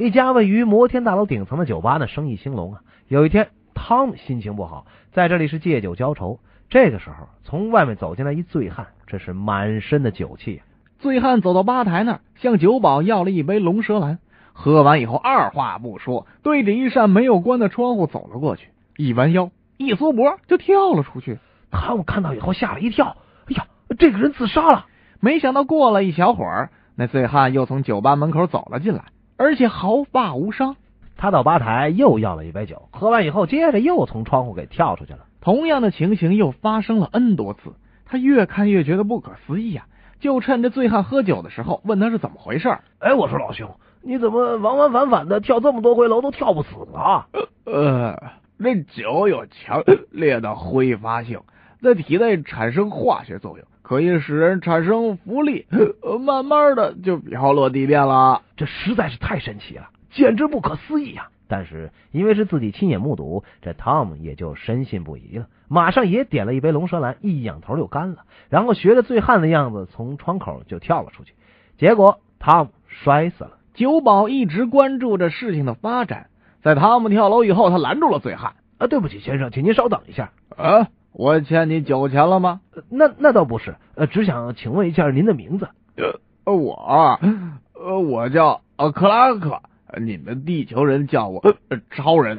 [0.00, 2.80] 一家位于摩天大楼顶层的酒吧呢，生意兴隆啊。
[3.06, 6.40] 有一天，汤姆心情不好，在这里是借酒浇愁。
[6.70, 10.62] 这个时候，从外面走进来一醉汉，这是满身的酒气。
[11.00, 14.18] 醉汉走到吧台那儿，向酒保要了一杯龙舌兰。
[14.54, 21.38] 喝完以后，二话不说，对着一扇没有关的窗户走了过去，一弯腰，一缩脖就跳了出去。
[21.70, 23.66] 汤姆看到以后吓了一跳，哎呀，
[23.98, 24.86] 这个人自杀了！
[25.20, 29.04] 没想到过了一小会儿，那醉汉又从酒吧门口走了进来。
[29.40, 30.76] 而且毫发无伤，
[31.16, 35.20] 他到吧台又要了一杯酒，喝完以后，接着又从窗户给跳出去了。
[35.40, 37.72] 同样的情形又发生了 N 多次，
[38.04, 39.86] 他越看越觉得不可思议啊！
[40.20, 42.68] 就趁着醉汉喝酒的时候，问他是怎么回事。
[42.98, 47.26] 哎，我说老兄，你怎么往往反反的跳这么多回楼都跳不死啊？
[47.64, 48.22] 呃，
[48.58, 51.40] 那酒有强烈的挥发性，
[51.80, 53.66] 在体内产生化学作用。
[53.90, 55.66] 可以使人产生浮力，
[56.24, 58.42] 慢慢的就飘落地面了。
[58.56, 61.28] 这实在是太神奇了，简直不可思议啊！
[61.48, 68.18] 但是因为是自己亲眼目睹，这汤姆也就深信不疑了，马上也点了一杯龙舌兰，一仰头就干了，
[68.48, 71.34] 然后学着醉汉的样子从窗口就跳了出去。
[71.76, 73.58] 结果汤姆摔死了。
[73.74, 76.28] 酒保一直关注着事情的发展，
[76.62, 78.52] 在汤姆跳楼以后，他拦住了醉汉。
[78.78, 80.30] 啊，对不起，先生，请您稍等一下。
[80.56, 80.86] 啊。
[81.12, 82.60] 我欠你酒钱了吗？
[82.88, 85.68] 那那倒不是，呃，只想请问一下您的名字。
[86.44, 87.18] 呃，我，
[87.74, 89.60] 呃，我叫呃克拉克，
[90.00, 91.42] 你们地球人叫我
[91.90, 92.38] 超人。